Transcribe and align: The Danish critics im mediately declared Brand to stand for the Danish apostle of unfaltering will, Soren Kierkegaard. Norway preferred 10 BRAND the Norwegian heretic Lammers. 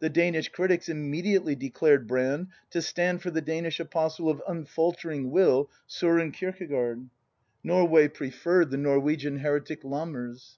The 0.00 0.10
Danish 0.10 0.48
critics 0.48 0.88
im 0.88 1.08
mediately 1.12 1.54
declared 1.54 2.08
Brand 2.08 2.48
to 2.70 2.82
stand 2.82 3.22
for 3.22 3.30
the 3.30 3.40
Danish 3.40 3.78
apostle 3.78 4.28
of 4.28 4.42
unfaltering 4.48 5.30
will, 5.30 5.70
Soren 5.86 6.32
Kierkegaard. 6.32 7.08
Norway 7.62 8.08
preferred 8.08 8.64
10 8.64 8.70
BRAND 8.70 8.70
the 8.72 8.76
Norwegian 8.88 9.38
heretic 9.38 9.84
Lammers. 9.84 10.56